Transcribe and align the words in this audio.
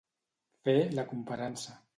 Fer 0.63 0.75
la 1.01 1.07
comparança. 1.13 1.81